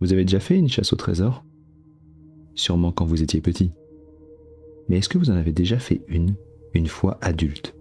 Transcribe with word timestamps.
Vous 0.00 0.12
avez 0.12 0.24
déjà 0.24 0.40
fait 0.40 0.58
une 0.58 0.68
chasse 0.68 0.92
au 0.92 0.96
trésor? 0.96 1.44
Sûrement 2.54 2.92
quand 2.92 3.06
vous 3.06 3.22
étiez 3.22 3.40
petit. 3.40 3.72
Mais 4.88 4.98
est-ce 4.98 5.08
que 5.08 5.18
vous 5.18 5.30
en 5.30 5.36
avez 5.36 5.52
déjà 5.52 5.78
fait 5.78 6.02
une, 6.08 6.34
une 6.74 6.86
fois 6.86 7.18
adulte? 7.20 7.74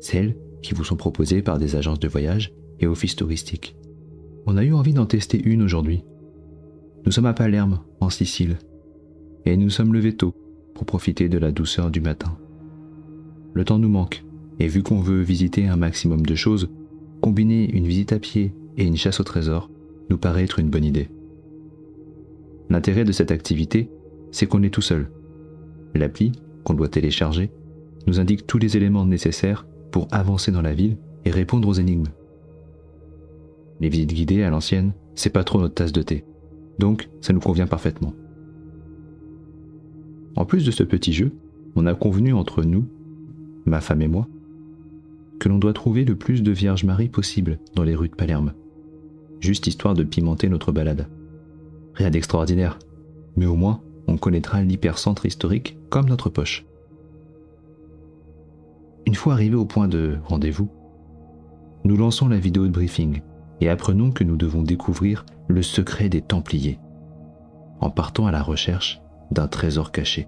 Celles 0.00 0.36
qui 0.62 0.74
vous 0.74 0.84
sont 0.84 0.96
proposées 0.96 1.42
par 1.42 1.58
des 1.58 1.76
agences 1.76 2.00
de 2.00 2.08
voyage 2.08 2.52
et 2.80 2.86
offices 2.86 3.16
touristiques. 3.16 3.76
On 4.46 4.56
a 4.56 4.64
eu 4.64 4.72
envie 4.72 4.92
d'en 4.92 5.06
tester 5.06 5.40
une 5.42 5.62
aujourd'hui. 5.62 6.04
Nous 7.04 7.12
sommes 7.12 7.26
à 7.26 7.34
Palerme, 7.34 7.80
en 8.00 8.10
Sicile, 8.10 8.58
et 9.44 9.56
nous 9.56 9.70
sommes 9.70 9.92
levés 9.92 10.16
tôt 10.16 10.34
pour 10.74 10.86
profiter 10.86 11.28
de 11.28 11.38
la 11.38 11.52
douceur 11.52 11.90
du 11.90 12.00
matin. 12.00 12.38
Le 13.52 13.64
temps 13.64 13.78
nous 13.78 13.88
manque, 13.88 14.24
et 14.58 14.68
vu 14.68 14.82
qu'on 14.82 15.00
veut 15.00 15.20
visiter 15.20 15.66
un 15.66 15.76
maximum 15.76 16.24
de 16.24 16.34
choses, 16.34 16.70
combiner 17.20 17.70
une 17.70 17.86
visite 17.86 18.12
à 18.12 18.18
pied 18.18 18.54
et 18.76 18.84
une 18.84 18.96
chasse 18.96 19.20
au 19.20 19.24
trésor 19.24 19.70
nous 20.10 20.18
paraît 20.18 20.44
être 20.44 20.58
une 20.58 20.70
bonne 20.70 20.84
idée. 20.84 21.08
L'intérêt 22.70 23.04
de 23.04 23.12
cette 23.12 23.30
activité, 23.30 23.90
c'est 24.30 24.46
qu'on 24.46 24.62
est 24.62 24.70
tout 24.70 24.80
seul. 24.80 25.10
L'appli, 25.94 26.32
qu'on 26.64 26.74
doit 26.74 26.88
télécharger, 26.88 27.50
nous 28.06 28.20
indique 28.20 28.46
tous 28.46 28.58
les 28.58 28.76
éléments 28.76 29.06
nécessaires 29.06 29.66
pour 29.90 30.08
avancer 30.10 30.50
dans 30.50 30.62
la 30.62 30.74
ville 30.74 30.96
et 31.24 31.30
répondre 31.30 31.68
aux 31.68 31.74
énigmes. 31.74 32.08
Les 33.80 33.88
visites 33.88 34.12
guidées 34.12 34.42
à 34.42 34.50
l'ancienne, 34.50 34.92
c'est 35.14 35.30
pas 35.30 35.44
trop 35.44 35.60
notre 35.60 35.74
tasse 35.74 35.92
de 35.92 36.02
thé. 36.02 36.24
Donc, 36.78 37.08
ça 37.20 37.32
nous 37.32 37.40
convient 37.40 37.66
parfaitement. 37.66 38.14
En 40.36 40.44
plus 40.44 40.64
de 40.64 40.70
ce 40.70 40.82
petit 40.82 41.12
jeu, 41.12 41.32
on 41.76 41.86
a 41.86 41.94
convenu 41.94 42.32
entre 42.32 42.62
nous, 42.62 42.86
ma 43.66 43.80
femme 43.80 44.02
et 44.02 44.08
moi, 44.08 44.28
que 45.38 45.48
l'on 45.48 45.58
doit 45.58 45.72
trouver 45.72 46.04
le 46.04 46.16
plus 46.16 46.42
de 46.42 46.52
Vierge 46.52 46.84
Marie 46.84 47.08
possible 47.08 47.58
dans 47.74 47.82
les 47.82 47.94
rues 47.94 48.08
de 48.08 48.14
Palerme, 48.14 48.52
juste 49.40 49.66
histoire 49.66 49.94
de 49.94 50.02
pimenter 50.02 50.48
notre 50.48 50.72
balade. 50.72 51.06
Rien 51.94 52.10
d'extraordinaire, 52.10 52.78
mais 53.36 53.46
au 53.46 53.54
moins 53.54 53.80
on 54.06 54.16
connaîtra 54.16 54.62
l'hypercentre 54.62 55.26
historique 55.26 55.78
comme 55.90 56.08
notre 56.08 56.28
poche. 56.28 56.66
Une 59.06 59.14
fois 59.14 59.34
arrivé 59.34 59.54
au 59.54 59.64
point 59.64 59.88
de 59.88 60.18
rendez-vous, 60.24 60.68
nous 61.84 61.96
lançons 61.96 62.28
la 62.28 62.38
vidéo 62.38 62.66
de 62.66 62.72
briefing 62.72 63.20
et 63.60 63.68
apprenons 63.68 64.10
que 64.10 64.24
nous 64.24 64.36
devons 64.36 64.62
découvrir 64.62 65.24
le 65.48 65.62
secret 65.62 66.08
des 66.08 66.22
Templiers, 66.22 66.78
en 67.80 67.90
partant 67.90 68.26
à 68.26 68.32
la 68.32 68.42
recherche 68.42 69.00
d'un 69.30 69.46
trésor 69.46 69.92
caché. 69.92 70.26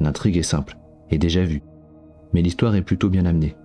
L'intrigue 0.00 0.36
est 0.36 0.42
simple 0.42 0.76
et 1.10 1.18
déjà 1.18 1.44
vue, 1.44 1.62
mais 2.32 2.42
l'histoire 2.42 2.74
est 2.74 2.82
plutôt 2.82 3.08
bien 3.08 3.26
amenée. 3.26 3.56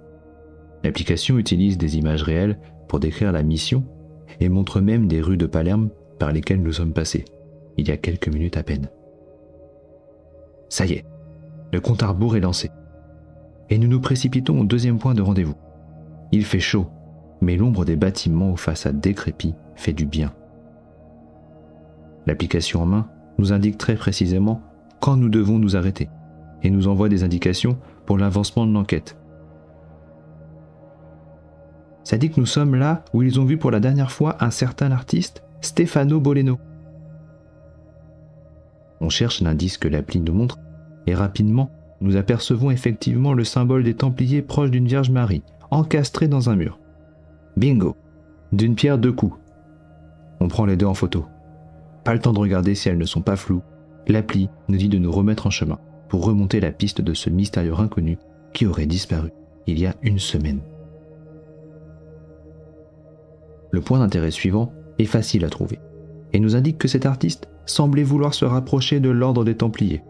L'application 0.84 1.38
utilise 1.38 1.78
des 1.78 1.98
images 1.98 2.23
réelles 2.23 2.60
pour 2.88 3.00
décrire 3.00 3.32
la 3.32 3.44
mission 3.44 3.84
et 4.40 4.50
montre 4.50 4.80
même 4.80 5.08
des 5.08 5.22
rues 5.22 5.38
de 5.38 5.48
Palerme 5.48 5.90
par 6.20 6.31
lesquelles 6.31 6.62
nous 6.62 6.73
sommes 6.73 6.94
passés, 6.94 7.25
il 7.78 7.88
y 7.88 7.92
a 7.92 7.98
quelques 7.98 8.28
minutes 8.28 8.58
à 8.58 8.64
peine. 8.64 8.89
Ça 10.70 10.86
y 10.86 10.93
est, 10.93 11.05
le 11.71 11.80
compte 11.80 12.04
à 12.04 12.08
rebours 12.08 12.36
est 12.36 12.42
lancé. 12.42 12.70
Et 13.70 13.77
nous 13.77 13.88
nous 13.88 14.02
précipitons 14.02 14.60
au 14.60 14.66
deuxième 14.66 14.99
point 14.99 15.14
de 15.14 15.21
rendez-vous. 15.21 15.55
Il 16.32 16.45
fait 16.45 16.60
chaud, 16.60 16.88
mais 17.42 17.58
l'ombre 17.58 17.86
des 17.86 17.95
bâtiments 17.95 18.52
aux 18.52 18.58
façades 18.58 18.99
décrépies 18.99 19.55
fait 19.76 19.93
du 19.93 20.05
bien. 20.05 20.33
L'application 22.27 22.83
en 22.83 22.86
main 22.86 23.10
nous 23.38 23.54
indique 23.54 23.77
très 23.77 23.95
précisément 23.95 24.61
quand 24.99 25.16
nous 25.16 25.30
devons 25.30 25.58
nous 25.58 25.76
arrêter 25.76 26.10
et 26.61 26.70
nous 26.70 26.88
envoie 26.88 27.10
des 27.10 27.23
indications 27.23 27.77
pour 28.05 28.17
l'avancement 28.17 28.67
de 28.67 28.73
l'enquête. 28.73 29.17
Ça 32.04 32.17
dit 32.17 32.30
que 32.30 32.39
nous 32.39 32.45
sommes 32.45 32.76
là 32.76 33.05
où 33.14 33.23
ils 33.23 33.39
ont 33.39 33.45
vu 33.45 33.58
pour 33.58 33.72
la 33.72 33.80
dernière 33.80 34.11
fois 34.11 34.43
un 34.43 34.52
certain 34.52 34.92
artiste 34.92 35.43
Stefano 35.61 36.20
Boleno. 36.20 36.58
On 39.02 39.09
cherche 39.09 39.42
l'indice 39.42 39.77
que 39.77 39.87
l'appli 39.87 40.20
nous 40.21 40.33
montre 40.33 40.58
et 41.05 41.14
rapidement, 41.14 41.70
nous 42.02 42.15
apercevons 42.15 42.71
effectivement 42.71 43.33
le 43.33 43.43
symbole 43.43 43.83
des 43.83 43.93
Templiers 43.93 44.42
proche 44.42 44.71
d'une 44.71 44.87
Vierge 44.87 45.09
Marie, 45.09 45.43
encastrée 45.69 46.27
dans 46.27 46.49
un 46.49 46.55
mur. 46.55 46.80
Bingo 47.58 47.98
D'une 48.53 48.75
pierre 48.75 48.98
deux 48.98 49.11
coups. 49.11 49.37
On 50.39 50.48
prend 50.48 50.65
les 50.65 50.77
deux 50.77 50.86
en 50.86 50.93
photo. 50.93 51.25
Pas 52.03 52.14
le 52.14 52.19
temps 52.19 52.33
de 52.33 52.39
regarder 52.39 52.73
si 52.73 52.87
elles 52.87 52.98
ne 52.98 53.05
sont 53.05 53.21
pas 53.21 53.36
floues. 53.36 53.64
L'appli 54.08 54.49
nous 54.69 54.77
dit 54.77 54.89
de 54.89 54.98
nous 54.98 55.11
remettre 55.11 55.45
en 55.45 55.52
chemin 55.52 55.80
pour 56.08 56.23
remonter 56.23 56.59
la 56.59 56.71
piste 56.71 57.02
de 57.02 57.14
ce 57.14 57.30
mystérieux 57.30 57.77
inconnu 57.77 58.17
qui 58.53 58.65
aurait 58.65 58.86
disparu 58.86 59.31
il 59.67 59.80
y 59.80 59.86
a 59.86 59.95
une 60.02 60.19
semaine. 60.19 60.61
Le 63.71 63.81
point 63.81 63.99
d'intérêt 63.99 64.31
suivant 64.31 64.73
facile 65.05 65.45
à 65.45 65.49
trouver 65.49 65.80
et 66.33 66.39
nous 66.39 66.55
indique 66.55 66.77
que 66.77 66.87
cet 66.87 67.05
artiste 67.05 67.49
semblait 67.65 68.04
vouloir 68.04 68.33
se 68.33 68.45
rapprocher 68.45 68.99
de 68.99 69.10
l'ordre 69.10 69.43
des 69.43 69.55
Templiers. 69.55 70.04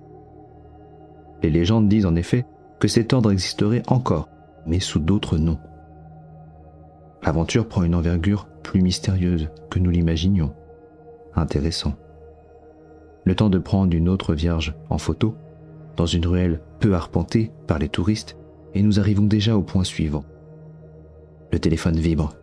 Les 1.41 1.49
légendes 1.49 1.87
disent 1.87 2.05
en 2.05 2.15
effet 2.15 2.45
que 2.79 2.87
cet 2.87 3.13
ordre 3.13 3.31
existerait 3.31 3.83
encore, 3.87 4.29
mais 4.65 4.79
sous 4.79 4.99
d'autres 4.99 5.37
noms. 5.37 5.59
L'aventure 7.23 7.67
prend 7.67 7.83
une 7.83 7.95
envergure 7.95 8.47
plus 8.63 8.81
mystérieuse 8.81 9.49
que 9.69 9.79
nous 9.79 9.89
l'imaginions. 9.89 10.53
Intéressant. 11.35 11.93
Le 13.25 13.35
temps 13.35 13.49
de 13.49 13.59
prendre 13.59 13.95
une 13.95 14.09
autre 14.09 14.33
vierge 14.33 14.73
en 14.89 14.97
photo, 14.97 15.35
dans 15.97 16.05
une 16.05 16.25
ruelle 16.25 16.61
peu 16.79 16.95
arpentée 16.95 17.51
par 17.67 17.79
les 17.79 17.89
touristes, 17.89 18.37
et 18.73 18.81
nous 18.81 18.99
arrivons 18.99 19.25
déjà 19.25 19.57
au 19.57 19.61
point 19.61 19.83
suivant. 19.83 20.23
Le 21.51 21.59
téléphone 21.59 21.97
vibre. 21.97 22.33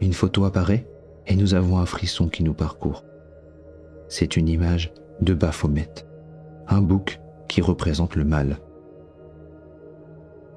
Une 0.00 0.12
photo 0.12 0.44
apparaît 0.44 0.86
et 1.28 1.36
nous 1.36 1.54
avons 1.54 1.78
un 1.78 1.86
frisson 1.86 2.28
qui 2.28 2.42
nous 2.42 2.54
parcourt. 2.54 3.04
C'est 4.08 4.36
une 4.36 4.48
image 4.48 4.92
de 5.20 5.34
Baphomet, 5.34 5.92
un 6.66 6.80
bouc 6.80 7.20
qui 7.48 7.60
représente 7.60 8.16
le 8.16 8.24
mal. 8.24 8.58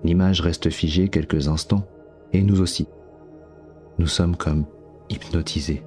L'image 0.03 0.41
reste 0.41 0.69
figée 0.69 1.09
quelques 1.09 1.47
instants, 1.47 1.85
et 2.33 2.41
nous 2.41 2.61
aussi. 2.61 2.87
Nous 3.99 4.07
sommes 4.07 4.37
comme 4.37 4.65
hypnotisés. 5.09 5.83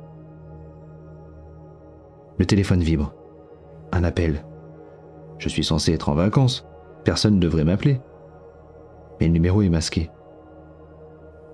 Le 2.39 2.45
téléphone 2.45 2.83
vibre. 2.83 3.15
Un 3.93 4.05
appel. 4.05 4.45
Je 5.39 5.49
suis 5.49 5.65
censé 5.65 5.93
être 5.93 6.11
en 6.11 6.15
vacances. 6.15 6.67
Personne 7.05 7.37
ne 7.37 7.41
devrait 7.41 7.65
m'appeler. 7.65 8.01
Mais 9.21 9.27
le 9.27 9.33
numéro 9.33 9.63
est 9.63 9.69
masqué. 9.69 10.11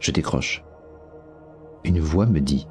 Je 0.01 0.11
décroche. 0.11 0.65
Une 1.85 2.01
voix 2.01 2.27
me 2.27 2.41
dit 2.41 2.67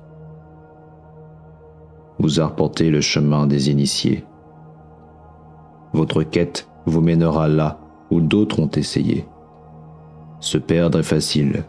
vous 2.20 2.42
arpentez 2.42 2.90
le 2.90 3.02
chemin 3.02 3.48
des 3.48 3.70
initiés. 3.70 4.26
Votre 5.94 6.24
quête 6.24 6.70
vous 6.86 7.02
mènera 7.02 7.48
là 7.48 7.80
où 8.12 8.20
d'autres 8.20 8.60
ont 8.60 8.70
essayé. 8.70 9.26
Se 10.40 10.58
perdre 10.58 11.00
est 11.00 11.04
facile, 11.04 11.64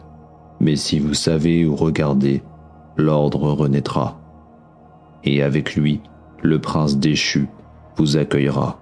mais 0.59 0.75
si 0.75 0.99
vous 0.99 1.13
savez 1.13 1.65
où 1.65 1.75
regarder, 1.75 2.43
l'ordre 2.97 3.51
renaîtra. 3.51 4.19
Et 5.23 5.41
avec 5.41 5.75
lui, 5.75 6.01
le 6.41 6.59
prince 6.59 6.97
déchu 6.97 7.47
vous 7.95 8.17
accueillera. 8.17 8.79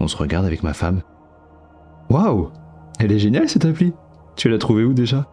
On 0.00 0.08
se 0.08 0.16
regarde 0.16 0.46
avec 0.46 0.62
ma 0.62 0.74
femme. 0.74 1.02
Waouh 2.10 2.50
Elle 2.98 3.12
est 3.12 3.18
géniale 3.18 3.48
cette 3.48 3.64
appli 3.64 3.92
Tu 4.36 4.48
l'as 4.48 4.58
trouvée 4.58 4.84
où 4.84 4.92
déjà? 4.92 5.26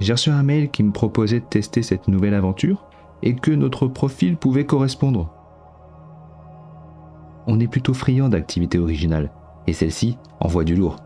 J'ai 0.00 0.12
reçu 0.12 0.30
un 0.30 0.42
mail 0.42 0.70
qui 0.70 0.82
me 0.82 0.92
proposait 0.92 1.40
de 1.40 1.44
tester 1.44 1.82
cette 1.82 2.08
nouvelle 2.08 2.34
aventure 2.34 2.89
et 3.22 3.34
que 3.34 3.50
notre 3.50 3.86
profil 3.86 4.36
pouvait 4.36 4.66
correspondre. 4.66 5.30
On 7.46 7.60
est 7.60 7.68
plutôt 7.68 7.94
friand 7.94 8.28
d'activités 8.28 8.78
originales, 8.78 9.30
et 9.66 9.72
celle-ci 9.72 10.18
envoie 10.40 10.64
du 10.64 10.76
lourd. 10.76 10.96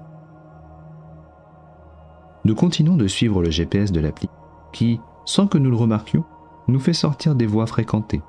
Nous 2.44 2.54
continuons 2.54 2.96
de 2.96 3.06
suivre 3.06 3.42
le 3.42 3.50
GPS 3.50 3.90
de 3.90 4.00
l'appli, 4.00 4.28
qui, 4.72 5.00
sans 5.24 5.46
que 5.46 5.58
nous 5.58 5.70
le 5.70 5.76
remarquions, 5.76 6.24
nous 6.68 6.80
fait 6.80 6.92
sortir 6.92 7.34
des 7.34 7.46
voies 7.46 7.66
fréquentées. 7.66 8.22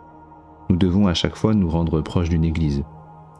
Nous 0.69 0.77
devons 0.77 1.07
à 1.07 1.13
chaque 1.13 1.35
fois 1.35 1.53
nous 1.53 1.69
rendre 1.69 2.01
proche 2.01 2.29
d'une 2.29 2.43
église. 2.43 2.83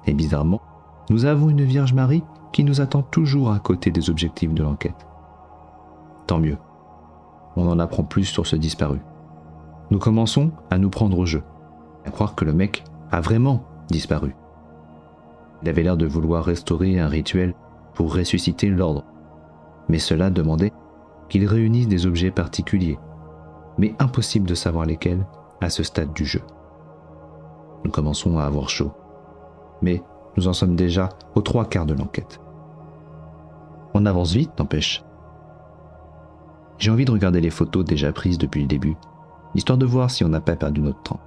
Et 0.05 0.13
bizarrement, 0.13 0.61
nous 1.09 1.25
avons 1.25 1.49
une 1.49 1.63
Vierge 1.63 1.93
Marie 1.93 2.23
qui 2.51 2.63
nous 2.63 2.81
attend 2.81 3.01
toujours 3.01 3.51
à 3.51 3.59
côté 3.59 3.91
des 3.91 4.09
objectifs 4.09 4.53
de 4.53 4.63
l'enquête. 4.63 5.07
Tant 6.27 6.39
mieux. 6.39 6.57
on 7.55 7.67
en 7.69 7.79
apprend 7.79 8.03
plus 8.03 8.25
sur 8.25 8.47
ce 8.47 8.55
disparu. 8.55 8.99
Nous 9.91 9.99
commençons 9.99 10.51
à 10.71 10.77
nous 10.77 10.89
prendre 10.89 11.17
au 11.19 11.25
jeu, 11.25 11.43
à 12.05 12.11
croire 12.11 12.35
que 12.35 12.45
le 12.45 12.53
mec 12.53 12.83
a 13.11 13.21
vraiment 13.21 13.63
disparu. 13.89 14.35
Il 15.61 15.69
avait 15.69 15.83
l'air 15.83 15.97
de 15.97 16.07
vouloir 16.07 16.43
restaurer 16.43 16.99
un 16.99 17.07
rituel 17.07 17.53
pour 17.93 18.13
ressusciter 18.13 18.67
l'ordre, 18.67 19.03
mais 19.87 19.99
cela 19.99 20.29
demandait 20.29 20.73
qu'il 21.29 21.45
réunisse 21.45 21.87
des 21.87 22.05
objets 22.07 22.31
particuliers, 22.31 22.99
mais 23.77 23.95
impossible 23.99 24.47
de 24.47 24.55
savoir 24.55 24.85
lesquels 24.85 25.25
à 25.61 25.69
ce 25.69 25.83
stade 25.83 26.13
du 26.13 26.25
jeu. 26.25 26.41
Nous 27.83 27.91
commençons 27.91 28.39
à 28.39 28.45
avoir 28.45 28.69
chaud, 28.69 28.91
mais 29.81 30.01
nous 30.37 30.47
en 30.47 30.53
sommes 30.53 30.75
déjà 30.75 31.09
aux 31.35 31.41
trois 31.41 31.65
quarts 31.65 31.85
de 31.85 31.93
l'enquête. 31.93 32.41
On 33.93 34.05
avance 34.05 34.33
vite, 34.33 34.51
n'empêche. 34.59 35.03
J'ai 36.77 36.91
envie 36.91 37.05
de 37.05 37.11
regarder 37.11 37.39
les 37.39 37.51
photos 37.51 37.85
déjà 37.85 38.11
prises 38.11 38.37
depuis 38.37 38.61
le 38.61 38.67
début, 38.67 38.97
histoire 39.55 39.77
de 39.77 39.85
voir 39.85 40.11
si 40.11 40.23
on 40.23 40.29
n'a 40.29 40.41
pas 40.41 40.55
perdu 40.55 40.81
notre 40.81 41.01
temps. 41.01 41.19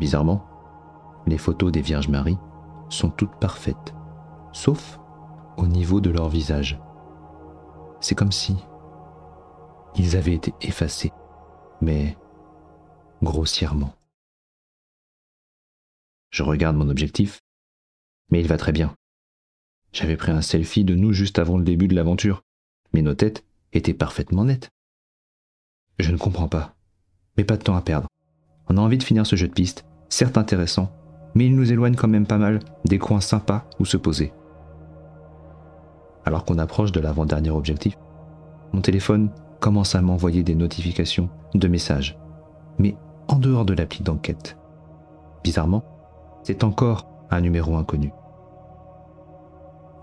Bizarrement, 0.00 0.44
les 1.26 1.38
photos 1.38 1.70
des 1.70 1.82
Vierges 1.82 2.08
Marie 2.08 2.38
sont 2.88 3.10
toutes 3.10 3.38
parfaites, 3.38 3.94
sauf 4.52 4.98
au 5.56 5.66
niveau 5.66 6.00
de 6.00 6.10
leur 6.10 6.28
visage. 6.28 6.80
C'est 8.00 8.14
comme 8.14 8.32
si 8.32 8.56
ils 9.94 10.16
avaient 10.16 10.34
été 10.34 10.54
effacés, 10.62 11.12
mais 11.80 12.16
grossièrement. 13.22 13.92
Je 16.30 16.42
regarde 16.42 16.76
mon 16.76 16.88
objectif, 16.88 17.40
mais 18.30 18.40
il 18.40 18.46
va 18.46 18.56
très 18.56 18.72
bien. 18.72 18.94
J'avais 19.92 20.16
pris 20.16 20.30
un 20.30 20.42
selfie 20.42 20.84
de 20.84 20.94
nous 20.94 21.12
juste 21.12 21.38
avant 21.38 21.58
le 21.58 21.64
début 21.64 21.88
de 21.88 21.96
l'aventure, 21.96 22.42
mais 22.94 23.02
nos 23.02 23.14
têtes 23.14 23.44
étaient 23.72 23.94
parfaitement 23.94 24.44
nettes. 24.44 24.70
Je 26.00 26.12
ne 26.12 26.16
comprends 26.16 26.48
pas, 26.48 26.72
mais 27.36 27.44
pas 27.44 27.58
de 27.58 27.62
temps 27.62 27.76
à 27.76 27.82
perdre. 27.82 28.08
On 28.70 28.78
a 28.78 28.80
envie 28.80 28.96
de 28.96 29.02
finir 29.02 29.26
ce 29.26 29.36
jeu 29.36 29.48
de 29.48 29.52
piste, 29.52 29.84
certes 30.08 30.38
intéressant, 30.38 30.90
mais 31.34 31.44
il 31.44 31.54
nous 31.54 31.72
éloigne 31.72 31.94
quand 31.94 32.08
même 32.08 32.26
pas 32.26 32.38
mal 32.38 32.60
des 32.86 32.98
coins 32.98 33.20
sympas 33.20 33.66
où 33.78 33.84
se 33.84 33.98
poser. 33.98 34.32
Alors 36.24 36.46
qu'on 36.46 36.58
approche 36.58 36.90
de 36.92 37.00
l'avant-dernier 37.00 37.50
objectif, 37.50 37.98
mon 38.72 38.80
téléphone 38.80 39.30
commence 39.60 39.94
à 39.94 40.00
m'envoyer 40.00 40.42
des 40.42 40.54
notifications 40.54 41.28
de 41.54 41.68
messages, 41.68 42.18
mais 42.78 42.96
en 43.28 43.36
dehors 43.36 43.66
de 43.66 43.74
l'appli 43.74 44.02
d'enquête. 44.02 44.56
Bizarrement, 45.44 45.84
c'est 46.44 46.64
encore 46.64 47.06
un 47.30 47.42
numéro 47.42 47.76
inconnu. 47.76 48.10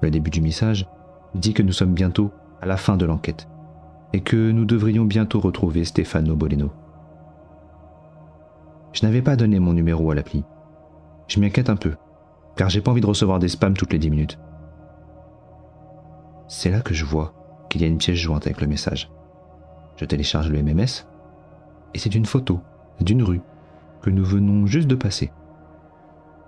Le 0.01 0.11
début 0.11 0.29
du 0.29 0.41
message 0.41 0.87
dit 1.33 1.53
que 1.53 1.63
nous 1.63 1.73
sommes 1.73 1.95
bientôt 1.95 2.31
à 2.61 2.67
la 2.67 2.77
fin 2.77 2.97
de 2.97 3.05
l'enquête 3.05 3.47
et 4.13 4.21
que 4.21 4.51
nous 4.51 4.65
devrions 4.65 5.05
bientôt 5.05 5.39
retrouver 5.39 5.85
Stefano 5.85 6.35
Boleno. 6.35 6.71
Je 8.93 9.05
n'avais 9.05 9.21
pas 9.21 9.35
donné 9.35 9.59
mon 9.59 9.73
numéro 9.73 10.09
à 10.11 10.15
l'appli. 10.15 10.43
Je 11.27 11.39
m'inquiète 11.39 11.69
un 11.69 11.75
peu, 11.75 11.95
car 12.55 12.69
j'ai 12.69 12.81
pas 12.81 12.91
envie 12.91 13.01
de 13.01 13.05
recevoir 13.05 13.39
des 13.39 13.49
spams 13.49 13.75
toutes 13.75 13.93
les 13.93 13.99
10 13.99 14.09
minutes. 14.09 14.39
C'est 16.47 16.71
là 16.71 16.81
que 16.81 16.93
je 16.93 17.05
vois 17.05 17.33
qu'il 17.69 17.81
y 17.81 17.83
a 17.83 17.87
une 17.87 17.97
pièce 17.97 18.17
jointe 18.17 18.45
avec 18.45 18.61
le 18.61 18.67
message. 18.67 19.11
Je 19.97 20.05
télécharge 20.05 20.49
le 20.49 20.63
MMS 20.63 21.05
et 21.93 21.99
c'est 21.99 22.15
une 22.15 22.25
photo 22.25 22.61
d'une 23.01 23.23
rue 23.23 23.41
que 24.01 24.09
nous 24.09 24.23
venons 24.23 24.65
juste 24.65 24.87
de 24.87 24.95
passer. 24.95 25.31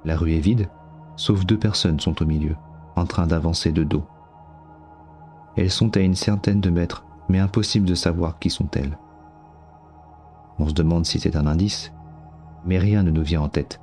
La 0.06 0.15
rue 0.15 0.33
est 0.33 0.39
vide, 0.39 0.69
sauf 1.17 1.45
deux 1.45 1.59
personnes 1.59 2.00
sont 2.00 2.21
au 2.21 2.25
milieu, 2.25 2.56
en 2.95 3.06
train 3.06 3.27
d'avancer 3.27 3.71
de 3.71 3.83
dos. 3.83 4.06
Elles 5.57 5.71
sont 5.71 5.97
à 5.97 6.00
une 6.00 6.15
certaine 6.15 6.61
de 6.61 6.69
mètres, 6.69 7.06
mais 7.29 7.39
impossible 7.39 7.85
de 7.85 7.95
savoir 7.95 8.39
qui 8.39 8.49
sont-elles. 8.49 8.97
On 10.57 10.67
se 10.67 10.73
demande 10.73 11.05
si 11.05 11.19
c'est 11.19 11.35
un 11.35 11.47
indice, 11.47 11.93
mais 12.65 12.77
rien 12.77 13.03
ne 13.03 13.11
nous 13.11 13.23
vient 13.23 13.41
en 13.41 13.49
tête. 13.49 13.79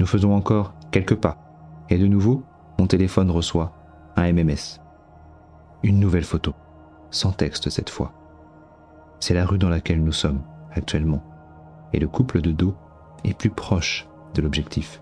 Nous 0.00 0.06
faisons 0.06 0.34
encore 0.34 0.74
quelques 0.90 1.16
pas, 1.16 1.38
et 1.88 1.98
de 1.98 2.06
nouveau, 2.06 2.42
mon 2.78 2.86
téléphone 2.86 3.30
reçoit 3.30 3.72
un 4.16 4.32
MMS. 4.32 4.80
Une 5.82 6.00
nouvelle 6.00 6.24
photo, 6.24 6.54
sans 7.10 7.32
texte 7.32 7.70
cette 7.70 7.90
fois. 7.90 8.12
C'est 9.20 9.34
la 9.34 9.46
rue 9.46 9.58
dans 9.58 9.68
laquelle 9.68 10.02
nous 10.02 10.12
sommes 10.12 10.42
actuellement, 10.72 11.22
et 11.92 11.98
le 11.98 12.08
couple 12.08 12.40
de 12.40 12.52
dos 12.52 12.74
est 13.24 13.36
plus 13.36 13.50
proche 13.50 14.06
de 14.34 14.42
l'objectif. 14.42 15.00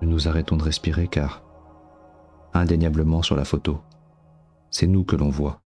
Nous 0.00 0.08
nous 0.08 0.28
arrêtons 0.28 0.56
de 0.56 0.62
respirer 0.62 1.08
car, 1.08 1.42
indéniablement 2.54 3.22
sur 3.22 3.36
la 3.36 3.44
photo, 3.44 3.80
c'est 4.70 4.86
nous 4.86 5.04
que 5.04 5.16
l'on 5.16 5.30
voit. 5.30 5.62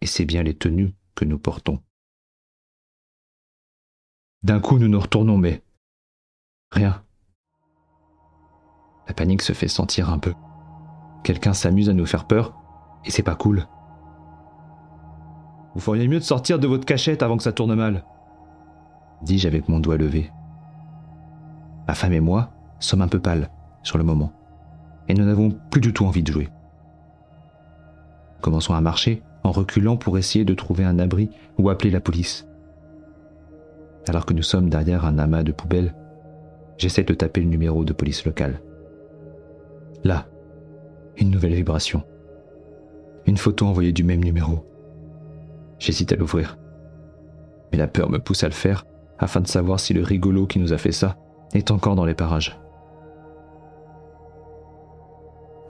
Et 0.00 0.06
c'est 0.06 0.24
bien 0.24 0.42
les 0.42 0.56
tenues 0.56 0.94
que 1.14 1.24
nous 1.24 1.38
portons. 1.38 1.82
D'un 4.42 4.60
coup, 4.60 4.78
nous 4.78 4.88
nous 4.88 5.00
retournons, 5.00 5.38
mais 5.38 5.62
rien. 6.70 7.04
La 9.08 9.14
panique 9.14 9.42
se 9.42 9.52
fait 9.52 9.68
sentir 9.68 10.10
un 10.10 10.18
peu. 10.18 10.34
Quelqu'un 11.24 11.54
s'amuse 11.54 11.88
à 11.88 11.94
nous 11.94 12.06
faire 12.06 12.26
peur, 12.26 12.54
et 13.04 13.10
c'est 13.10 13.22
pas 13.22 13.34
cool. 13.34 13.66
Vous 15.74 15.80
feriez 15.80 16.08
mieux 16.08 16.20
de 16.20 16.24
sortir 16.24 16.58
de 16.58 16.66
votre 16.66 16.86
cachette 16.86 17.22
avant 17.22 17.36
que 17.36 17.42
ça 17.42 17.52
tourne 17.52 17.74
mal 17.74 18.04
dis-je 19.22 19.48
avec 19.48 19.68
mon 19.68 19.80
doigt 19.80 19.96
levé. 19.96 20.30
Ma 21.86 21.94
femme 21.94 22.12
et 22.12 22.20
moi 22.20 22.50
sommes 22.80 23.02
un 23.02 23.08
peu 23.08 23.20
pâles 23.20 23.50
sur 23.82 23.98
le 23.98 24.04
moment, 24.04 24.32
et 25.08 25.14
nous 25.14 25.24
n'avons 25.24 25.50
plus 25.70 25.80
du 25.80 25.92
tout 25.92 26.04
envie 26.04 26.22
de 26.22 26.32
jouer. 26.32 26.48
Commençons 28.46 28.74
à 28.74 28.80
marcher 28.80 29.24
en 29.42 29.50
reculant 29.50 29.96
pour 29.96 30.18
essayer 30.18 30.44
de 30.44 30.54
trouver 30.54 30.84
un 30.84 31.00
abri 31.00 31.30
ou 31.58 31.68
appeler 31.68 31.90
la 31.90 31.98
police. 31.98 32.46
Alors 34.06 34.24
que 34.24 34.34
nous 34.34 34.44
sommes 34.44 34.70
derrière 34.70 35.04
un 35.04 35.18
amas 35.18 35.42
de 35.42 35.50
poubelles, 35.50 35.96
j'essaie 36.78 37.02
de 37.02 37.12
taper 37.12 37.40
le 37.40 37.48
numéro 37.48 37.84
de 37.84 37.92
police 37.92 38.24
locale. 38.24 38.62
Là, 40.04 40.28
une 41.16 41.32
nouvelle 41.32 41.54
vibration. 41.54 42.04
Une 43.26 43.36
photo 43.36 43.66
envoyée 43.66 43.92
du 43.92 44.04
même 44.04 44.22
numéro. 44.22 44.64
J'hésite 45.80 46.12
à 46.12 46.16
l'ouvrir. 46.16 46.56
Mais 47.72 47.78
la 47.78 47.88
peur 47.88 48.08
me 48.10 48.20
pousse 48.20 48.44
à 48.44 48.48
le 48.48 48.54
faire 48.54 48.84
afin 49.18 49.40
de 49.40 49.48
savoir 49.48 49.80
si 49.80 49.92
le 49.92 50.04
rigolo 50.04 50.46
qui 50.46 50.60
nous 50.60 50.72
a 50.72 50.78
fait 50.78 50.92
ça 50.92 51.16
est 51.52 51.72
encore 51.72 51.96
dans 51.96 52.06
les 52.06 52.14
parages. 52.14 52.60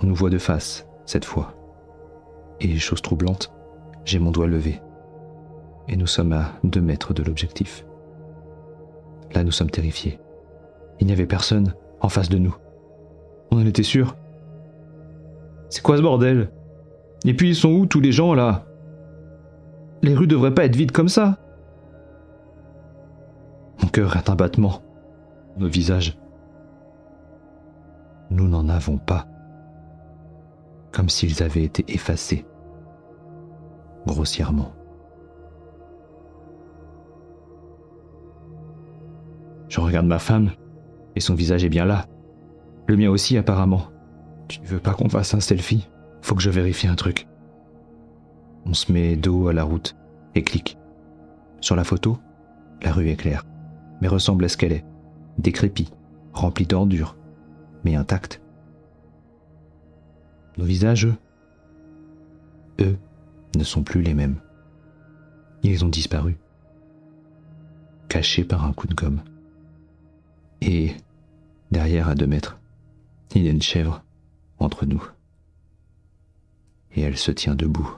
On 0.03 0.07
nous 0.07 0.15
voit 0.15 0.29
de 0.29 0.37
face, 0.37 0.87
cette 1.07 1.25
fois. 1.25 1.56
Et, 2.61 2.77
chose 2.79 3.03
troublante, 3.03 3.53
j'ai 4.05 4.19
mon 4.19 4.31
doigt 4.31 4.47
levé. 4.47 4.81
Et 5.89 5.97
nous 5.97 6.07
sommes 6.07 6.33
à 6.33 6.53
deux 6.65 6.81
mètres 6.81 7.15
de 7.15 7.23
l'objectif. 7.23 7.85
Là, 9.35 9.45
nous 9.45 9.53
sommes 9.53 9.71
terrifiés. 9.71 10.19
Il 11.01 11.07
n'y 11.07 11.13
avait 11.13 11.27
personne 11.27 11.75
en 12.01 12.09
face 12.09 12.29
de 12.29 12.39
nous. 12.39 12.57
On 13.51 13.59
en 13.59 13.67
était 13.67 13.83
sûr. 13.83 14.17
C'est 15.69 15.83
quoi 15.83 15.97
ce 15.97 16.03
bordel? 16.03 16.51
Et 17.25 17.35
puis 17.35 17.49
ils 17.49 17.57
sont 17.57 17.73
où 17.73 17.87
tous 17.87 18.01
les 18.01 18.13
gens 18.13 18.35
là? 18.35 18.65
Les 20.03 20.15
rues 20.15 20.27
devraient 20.27 20.55
pas 20.55 20.65
être 20.65 20.77
vides 20.77 20.93
comme 20.93 21.09
ça. 21.09 21.39
Mon 23.83 23.89
cœur 23.89 24.17
est 24.17 24.31
un 24.31 24.37
battement. 24.37 24.83
Nos 25.59 25.69
visages. 25.69 26.19
Nous 28.31 28.49
n'en 28.49 28.69
avons 28.69 28.99
pas. 28.99 29.27
Comme 30.97 31.11
s'ils 31.11 31.43
avaient 31.43 31.63
été 31.63 31.85
effacés. 31.93 32.47
Grossièrement. 34.07 34.73
Je 39.69 39.79
regarde 39.79 40.07
ma 40.07 40.19
femme, 40.19 40.53
et 41.15 41.21
son 41.21 41.35
visage 41.35 41.65
est 41.65 41.69
bien 41.69 41.85
là. 41.85 42.07
Le 42.87 42.97
mien 42.97 43.11
aussi 43.11 43.37
apparemment. 43.37 43.89
Tu 44.49 44.59
ne 44.63 44.67
veux 44.67 44.79
pas 44.79 44.95
qu'on 44.95 45.11
fasse 45.11 45.35
un 45.35 45.41
selfie? 45.41 45.87
Faut 46.23 46.35
que 46.35 46.41
je 46.41 46.49
vérifie 46.49 46.87
un 46.89 46.95
truc. 46.95 47.29
On 48.65 48.73
se 48.73 48.91
met 48.91 49.17
dos 49.17 49.49
à 49.49 49.53
la 49.53 49.65
route 49.65 49.97
et 50.35 50.43
clique. 50.43 50.79
Sur 51.61 51.77
la 51.77 51.85
photo, 51.85 52.17
la 52.81 52.93
rue 52.93 53.11
est 53.11 53.17
claire 53.17 53.45
mais 54.01 54.09
ressemble 54.09 54.47
à 54.47 54.49
ce 54.49 54.57
qu'elle 54.57 54.73
est, 54.73 54.85
décrépie, 55.37 55.91
remplie 56.33 56.67
d'ordures, 56.67 57.17
mais 57.85 57.97
intacte. 57.97 58.41
Nos 60.57 60.65
visages, 60.65 61.09
eux, 62.81 62.97
ne 63.57 63.65
sont 63.65 63.83
plus 63.83 64.03
les 64.03 64.15
mêmes. 64.15 64.37
Ils 65.63 65.85
ont 65.85 65.89
disparu, 65.89 66.37
cachés 68.09 68.45
par 68.45 68.65
un 68.65 68.73
coup 68.73 68.87
de 68.87 68.95
gomme. 68.95 69.23
Et, 70.63 70.93
derrière 71.71 72.09
à 72.09 72.15
deux 72.15 72.27
mètres, 72.27 72.59
il 73.35 73.43
y 73.43 73.49
a 73.49 73.53
une 73.53 73.63
chèvre 73.63 74.03
entre 74.59 74.87
nous. 74.87 75.03
Et 76.95 77.03
elle 77.03 77.19
se 77.19 77.31
tient 77.31 77.55
debout. 77.55 77.91